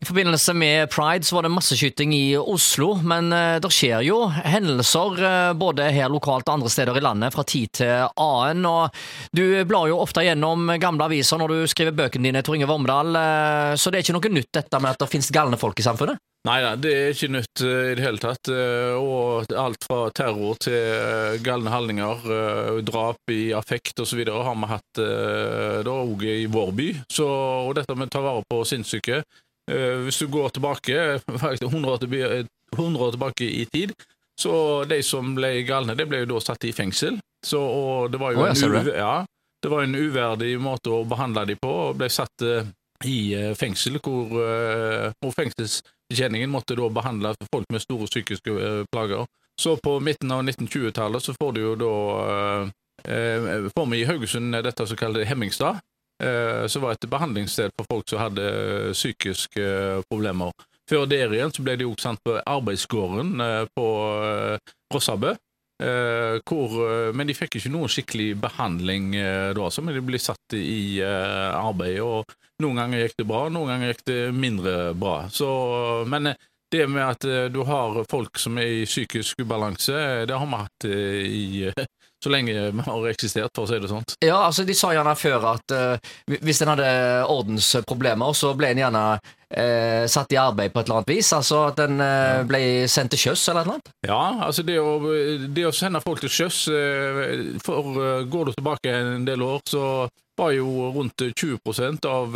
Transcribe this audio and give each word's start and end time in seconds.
I 0.00 0.06
forbindelse 0.06 0.54
med 0.54 0.90
pride 0.90 1.24
så 1.24 1.34
var 1.34 1.42
det 1.42 1.50
masseskyting 1.50 2.12
i 2.14 2.36
Oslo, 2.38 2.92
men 3.02 3.32
eh, 3.34 3.56
det 3.58 3.70
skjer 3.74 4.04
jo 4.06 4.20
hendelser 4.30 5.24
eh, 5.26 5.54
både 5.58 5.88
her 5.90 6.12
lokalt 6.12 6.46
og 6.46 6.54
andre 6.54 6.70
steder 6.70 7.00
i 7.00 7.02
landet 7.02 7.34
fra 7.34 7.42
tid 7.42 7.72
til 7.80 8.06
annen. 8.14 8.62
og 8.68 8.94
Du 9.34 9.42
blar 9.66 9.90
jo 9.90 9.98
ofte 9.98 10.22
gjennom 10.22 10.70
gamle 10.78 11.08
aviser 11.10 11.42
når 11.42 11.50
du 11.50 11.72
skriver 11.72 11.96
bøkene 11.98 12.30
dine, 12.30 12.44
Tor 12.46 12.54
Inge 12.54 12.70
Vormedal, 12.70 13.10
eh, 13.18 13.74
så 13.74 13.90
det 13.90 13.98
er 13.98 14.06
ikke 14.06 14.18
noe 14.20 14.34
nytt 14.38 14.52
dette 14.60 14.80
med 14.84 14.94
at 14.94 15.02
det 15.02 15.10
finnes 15.10 15.32
galne 15.34 15.58
folk 15.58 15.82
i 15.82 15.86
samfunnet? 15.88 16.22
Nei 16.46 16.60
da, 16.62 16.70
det 16.78 16.92
er 16.94 17.10
ikke 17.10 17.32
nytt 17.34 17.60
i 17.66 17.96
det 17.98 18.04
hele 18.04 18.20
tatt. 18.22 18.48
Og 19.02 19.50
alt 19.58 19.82
fra 19.84 20.04
terror 20.14 20.54
til 20.62 21.40
galne 21.44 21.72
handlinger, 21.74 22.22
drap 22.86 23.32
i 23.34 23.50
affekt 23.58 23.98
osv. 24.00 24.22
har 24.30 24.56
vi 24.62 24.70
hatt 24.70 25.02
da 25.02 25.96
òg 26.06 26.22
i 26.30 26.46
vår 26.46 26.70
by. 26.78 26.88
Så, 27.10 27.26
og 27.26 27.74
dette 27.76 27.98
med 27.98 28.08
å 28.08 28.14
ta 28.14 28.22
vare 28.24 28.46
på 28.48 28.62
sinnssyke 28.70 29.24
Hvis 29.68 30.18
du 30.22 30.30
går 30.32 30.54
tilbake 30.56 31.18
faktisk 31.42 31.66
100 31.68 31.92
år, 31.92 31.98
tilbake, 32.02 32.46
100 32.76 33.04
år 33.04 33.10
tilbake 33.16 33.44
i 33.44 33.64
tid, 33.68 33.92
så 34.40 34.84
de 34.88 35.02
som 35.02 35.34
ble 35.36 35.50
galne, 35.68 35.96
de 35.98 36.06
ble 36.08 36.22
jo 36.22 36.30
da 36.30 36.40
satt 36.40 36.64
i 36.64 36.72
fengsel. 36.72 37.18
Så, 37.46 37.60
og 37.60 38.12
det 38.12 38.20
var 38.22 38.32
jo 38.32 38.44
du 38.44 38.48
en, 38.48 38.76
uver, 38.78 38.92
ja, 38.96 39.14
det 39.62 39.70
var 39.70 39.84
en 39.84 39.94
uverdig 39.94 40.54
måte 40.62 40.94
å 40.94 41.04
behandle 41.08 41.44
dem 41.50 41.60
på, 41.60 41.70
og 41.88 41.98
ble 41.98 42.08
satt 42.10 42.46
uh, 42.46 42.66
i 43.04 43.18
uh, 43.34 43.52
fengsel, 43.58 43.98
hvor, 44.02 44.32
uh, 44.32 45.10
hvor 45.20 45.34
fengselsbetjeningen 45.36 46.50
måtte 46.50 46.78
da 46.78 46.88
behandle 46.90 47.34
folk 47.50 47.68
med 47.74 47.84
store 47.84 48.08
psykiske 48.10 48.54
eh, 48.54 48.82
plager. 48.94 49.26
Så 49.60 49.76
på 49.76 50.00
midten 50.00 50.30
av 50.30 50.42
1920-tallet 50.42 51.22
så 51.22 51.34
får 51.34 51.52
du 51.52 51.60
jo 51.60 51.74
da 51.78 51.94
eh, 52.24 52.68
eh, 53.14 53.66
Får 53.74 53.86
vi 53.90 54.00
i 54.00 54.04
Haugesund 54.06 54.54
dette 54.54 54.86
som 54.86 54.96
kalles 54.96 55.26
Hemmingstad, 55.26 55.80
eh, 55.80 55.80
som 56.66 56.82
var 56.82 56.96
et 56.96 57.06
behandlingssted 57.10 57.74
for 57.76 57.86
folk 57.92 58.08
som 58.10 58.22
hadde 58.22 58.44
eh, 58.44 58.90
psykiske 58.96 59.62
eh, 59.62 60.00
problemer. 60.10 60.52
Før 60.88 61.04
der 61.06 61.34
igjen 61.34 61.52
så 61.52 61.64
ble 61.64 61.76
det 61.76 61.84
jo 61.86 61.92
sendt 62.00 62.22
på 62.24 62.38
arbeidsgården 62.40 63.44
eh, 63.44 63.64
på 63.76 63.86
eh, 64.24 64.74
Rossabø. 64.94 65.34
Eh, 65.78 66.40
eh, 66.42 67.10
men 67.14 67.28
de 67.28 67.36
fikk 67.38 67.58
ikke 67.60 67.70
noen 67.70 67.92
skikkelig 67.92 68.32
behandling 68.42 69.12
eh, 69.14 69.50
da, 69.54 69.68
så, 69.70 69.84
men 69.84 69.94
de 69.94 70.02
ble 70.02 70.20
satt 70.22 70.56
i 70.58 70.98
eh, 71.04 71.50
arbeid. 71.54 72.00
og 72.02 72.38
Noen 72.58 72.80
ganger 72.80 73.04
gikk 73.04 73.20
det 73.20 73.28
bra, 73.30 73.44
noen 73.54 73.70
ganger 73.70 73.92
gikk 73.92 74.06
det 74.10 74.22
mindre 74.34 74.72
bra. 74.98 75.18
Så, 75.30 75.46
men 76.10 76.32
eh, 76.32 76.48
det 76.70 76.86
med 76.90 77.04
at 77.04 77.24
eh, 77.24 77.46
du 77.52 77.62
har 77.68 78.02
folk 78.10 78.38
som 78.38 78.58
er 78.58 78.82
i 78.82 78.84
psykisk 78.88 79.40
ubalanse, 79.44 79.94
eh, 79.94 80.26
det 80.28 80.36
har 80.36 80.46
vi 80.46 80.60
hatt 80.64 80.88
eh, 80.88 81.24
i 81.26 81.86
så 82.24 82.30
lenge 82.30 82.52
vi 82.52 82.82
har 82.82 83.08
eksistert, 83.08 83.52
for 83.54 83.64
å 83.64 83.70
si 83.70 83.78
det 83.78 83.90
sånn. 83.90 84.06
Ja, 84.24 84.40
altså 84.48 84.64
De 84.66 84.74
sa 84.74 84.90
gjerne 84.90 85.14
før 85.14 85.44
at 85.52 85.74
uh, 85.74 86.14
hvis 86.42 86.62
en 86.64 86.72
hadde 86.72 86.88
ordensproblemer, 87.30 88.34
så 88.34 88.50
ble 88.58 88.72
en 88.72 88.80
gjerne 88.82 89.02
uh, 89.14 90.04
satt 90.10 90.34
i 90.34 90.40
arbeid 90.40 90.74
på 90.74 90.82
et 90.82 90.88
eller 90.88 90.98
annet 90.98 91.12
vis. 91.12 91.30
Altså 91.36 91.60
at 91.68 91.78
en 91.84 92.02
uh, 92.02 92.42
ble 92.48 92.60
sendt 92.90 93.14
til 93.14 93.22
sjøs 93.28 93.44
eller 93.52 93.70
noe. 93.70 93.94
Ja, 94.06 94.48
altså 94.48 94.66
det 94.66 94.80
å, 94.82 94.96
det 95.46 95.68
å 95.68 95.74
sende 95.74 96.02
folk 96.02 96.24
til 96.24 96.32
sjøs 96.40 96.64
for 97.62 98.02
Går 98.28 98.50
du 98.50 98.56
tilbake 98.56 98.96
en 98.98 99.28
del 99.28 99.44
år, 99.46 99.62
så 99.68 99.84
var 100.38 100.52
jo 100.54 100.90
rundt 100.94 101.22
20% 101.22 102.06
av 102.06 102.34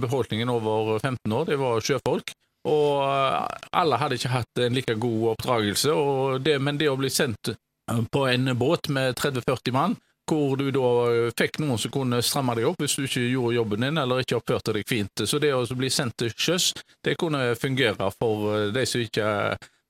befolkningen 0.00 0.52
over 0.52 0.98
15 1.00 1.34
år 1.36 1.50
det 1.50 1.58
var 1.60 1.84
sjøfolk. 1.84 2.32
Og 2.68 3.02
eh, 3.04 3.58
alle 3.80 3.98
hadde 4.00 4.18
ikke 4.20 4.34
hatt 4.34 4.60
en 4.60 4.76
like 4.76 4.94
god 5.00 5.26
oppdragelse, 5.34 5.96
det, 6.44 6.58
men 6.60 6.78
det 6.80 6.90
å 6.90 6.98
bli 7.00 7.10
sendt 7.12 7.54
eh, 7.54 8.04
på 8.12 8.26
en 8.28 8.52
båt 8.58 8.90
med 8.92 9.16
30-40 9.16 9.76
mann, 9.76 9.96
hvor 10.30 10.56
du 10.60 10.68
da 10.74 10.90
eh, 11.08 11.32
fikk 11.38 11.60
noen 11.62 11.80
som 11.80 11.94
kunne 11.94 12.20
stramme 12.22 12.54
deg 12.58 12.68
opp 12.68 12.82
hvis 12.82 12.98
du 12.98 13.06
ikke 13.06 13.24
gjorde 13.24 13.56
jobben 13.56 13.86
din 13.86 14.02
eller 14.02 14.22
ikke 14.22 14.38
oppførte 14.42 14.76
deg 14.76 14.88
fint. 14.88 15.24
Så 15.24 15.40
det 15.40 15.54
å 15.56 15.64
bli 15.72 15.90
sendt 15.90 16.18
til 16.20 16.34
sjøs, 16.36 16.72
det 17.04 17.16
kunne 17.20 17.54
fungere 17.58 18.12
for 18.18 18.72
de 18.74 18.86
som 18.86 19.04
ikke 19.04 19.30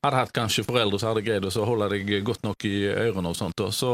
hadde 0.00 0.16
hatt 0.16 0.32
kanskje 0.32 0.64
foreldre 0.64 1.00
som 1.00 1.10
hadde 1.10 1.26
greid 1.26 1.44
å 1.44 1.66
holde 1.68 1.90
deg 1.92 2.14
godt 2.24 2.46
nok 2.46 2.64
i 2.70 2.86
ørene 2.88 3.34
og 3.34 3.36
sånt. 3.36 3.60
Så 3.76 3.90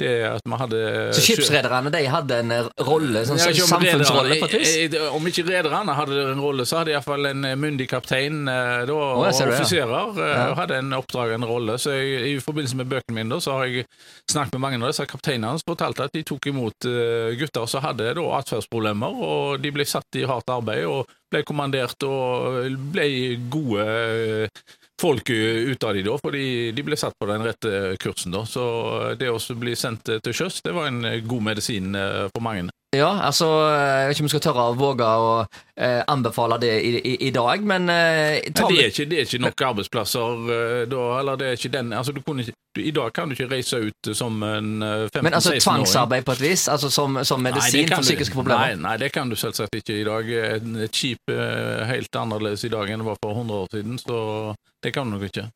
det 0.00 0.10
at 0.30 0.42
vi 0.48 0.58
hadde 0.60 0.80
Så 1.16 1.22
skipsrederne 1.24 1.92
de 1.94 2.00
hadde 2.10 2.38
en 2.42 2.54
eh, 2.56 2.68
rolle, 2.88 3.22
sånn 3.28 3.38
Ja, 3.40 3.50
samfunnsrolle 3.52 4.38
på 4.40 4.48
et 4.48 4.56
rederne- 4.58 4.98
eh, 5.00 5.14
Om 5.16 5.28
ikke 5.30 5.44
rederne 5.48 5.94
hadde 5.98 6.18
en 6.32 6.40
rolle, 6.42 6.66
så 6.68 6.80
hadde 6.80 6.94
iallfall 6.96 7.30
en 7.30 7.44
eh, 7.48 7.54
myndig 7.60 7.86
kaptein 7.92 8.40
eh, 8.48 8.86
da, 8.90 8.96
og 8.96 9.26
offiserer 9.30 9.94
eh, 10.16 10.34
Ja. 10.34 10.54
hadde 10.58 10.80
en 10.80 10.92
oppdrag, 10.98 11.34
en 11.38 11.46
rolle. 11.48 11.78
Så 11.78 11.94
jeg, 11.96 12.34
i 12.34 12.40
forbindelse 12.42 12.80
med 12.80 12.90
bøkene 12.90 13.16
mine 13.20 13.34
da, 13.36 13.40
så 13.44 13.58
har 13.60 13.70
jeg 13.70 13.86
snakket 14.30 14.56
med 14.58 14.64
mange 14.66 14.82
av 14.82 14.90
disse 14.92 15.06
kapteinene 15.10 15.58
som 15.60 15.72
fortalte 15.74 16.08
at 16.08 16.12
de 16.16 16.24
tok 16.26 16.50
imot 16.52 16.88
eh, 16.90 17.36
gutter 17.40 17.66
som 17.70 17.84
hadde 17.84 18.12
da 18.18 18.26
atferdsproblemer, 18.40 19.20
og 19.30 19.62
de 19.62 19.70
ble 19.74 19.86
satt 19.88 20.20
i 20.20 20.26
hardt 20.28 20.50
arbeid 20.50 20.84
og 20.90 21.06
ble 21.30 21.44
kommandert 21.46 22.02
og 22.08 22.66
ble 22.90 23.06
gode 23.52 23.84
eh, 23.86 24.62
folk 25.00 25.30
ut 25.30 25.84
av 25.84 25.94
de 25.96 26.04
da, 26.06 26.16
fordi 26.20 26.44
de 26.76 26.84
ble 26.84 26.98
satt 27.00 27.16
på 27.18 27.28
den 27.30 27.44
rette 27.46 27.96
kursen 28.00 28.34
da. 28.34 28.44
Så 28.48 28.64
det 29.20 29.30
å 29.32 29.40
bli 29.58 29.76
sendt 29.78 30.10
til 30.10 30.36
sjøs, 30.36 30.60
det 30.66 30.74
var 30.76 30.90
en 30.90 31.02
god 31.26 31.46
medisin 31.50 31.94
eh, 31.96 32.26
for 32.34 32.44
mange. 32.44 32.68
Ja, 32.96 33.20
altså 33.22 33.46
Jeg 33.46 34.08
vet 34.08 34.16
ikke 34.16 34.24
om 34.24 34.26
vi 34.26 34.32
skal 34.32 34.42
tørre 34.42 34.62
å 34.66 34.74
våge 34.74 35.06
å 35.06 35.26
eh, 35.78 36.00
anbefale 36.10 36.56
det 36.58 36.72
i, 36.82 36.88
i, 36.98 37.12
i 37.28 37.30
dag, 37.30 37.62
men 37.62 37.86
eh, 37.86 38.40
Nei, 38.42 38.50
det, 38.50 38.64
er 38.82 38.90
ikke, 38.90 39.06
det 39.06 39.20
er 39.20 39.28
ikke 39.28 39.42
nok 39.44 39.62
arbeidsplasser 39.68 40.50
eh, 40.56 40.80
da, 40.90 41.04
eller 41.20 41.38
det 41.38 41.52
er 41.52 41.60
ikke 41.60 41.70
den 41.76 41.92
altså, 41.94 42.14
du 42.16 42.18
kunne 42.26 42.42
ikke, 42.42 42.56
du, 42.74 42.80
I 42.82 42.90
dag 42.96 43.12
kan 43.14 43.30
du 43.30 43.36
ikke 43.36 43.46
reise 43.52 43.78
ut 43.78 44.10
som 44.10 44.42
en 44.42 44.82
eh, 44.82 45.04
15-16-åring. 45.06 45.28
Men 45.28 45.38
altså 45.38 45.54
tvangsarbeid 45.62 46.26
på 46.26 46.34
et 46.34 46.42
vis? 46.48 46.66
Altså 46.74 46.90
Som, 46.90 47.20
som 47.22 47.46
medisin 47.46 47.86
for 47.94 48.02
psykiske 48.02 48.34
problemer? 48.34 48.74
Nei, 48.74 48.82
nei, 48.82 48.96
det 49.04 49.12
kan 49.14 49.30
du 49.30 49.38
selvsagt 49.38 49.78
ikke 49.78 50.00
i 50.00 50.04
dag. 50.10 50.34
Et 50.50 50.68
et 50.88 51.02
skip 51.02 51.30
er 51.30 51.86
helt 51.92 52.18
annerledes 52.18 52.66
i 52.66 52.74
dag 52.74 52.90
enn 52.90 53.04
det 53.04 53.10
var 53.12 53.22
for 53.22 53.38
100 53.38 53.62
år 53.62 53.70
siden, 53.76 54.02
så 54.02 54.20
det 54.82 54.94
kan 54.96 55.06
du 55.06 55.14
nok 55.14 55.30
ikke. 55.30 55.50